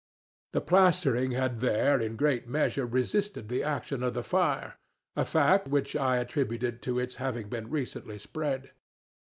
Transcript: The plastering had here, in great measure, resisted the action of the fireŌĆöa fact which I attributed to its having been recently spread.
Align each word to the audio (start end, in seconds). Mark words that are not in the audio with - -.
The 0.53 0.61
plastering 0.61 1.29
had 1.33 1.61
here, 1.61 1.99
in 2.01 2.15
great 2.15 2.47
measure, 2.47 2.87
resisted 2.87 3.49
the 3.49 3.61
action 3.61 4.01
of 4.01 4.15
the 4.15 4.23
fireŌĆöa 4.23 5.27
fact 5.27 5.67
which 5.67 5.95
I 5.95 6.17
attributed 6.17 6.81
to 6.81 6.97
its 6.97 7.17
having 7.17 7.49
been 7.49 7.69
recently 7.69 8.17
spread. 8.17 8.71